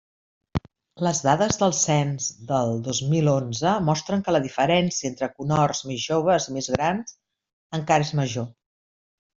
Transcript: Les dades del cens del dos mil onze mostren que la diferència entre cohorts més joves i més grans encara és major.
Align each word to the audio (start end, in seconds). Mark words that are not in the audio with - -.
Les 1.07 1.19
dades 1.25 1.59
del 1.63 1.75
cens 1.79 2.29
del 2.53 2.73
dos 2.87 3.03
mil 3.13 3.31
onze 3.35 3.75
mostren 3.91 4.25
que 4.29 4.35
la 4.37 4.43
diferència 4.49 5.13
entre 5.13 5.31
cohorts 5.37 5.87
més 5.93 6.09
joves 6.09 6.51
i 6.53 6.59
més 6.59 6.75
grans 6.79 7.17
encara 7.81 8.11
és 8.11 8.17
major. 8.25 8.53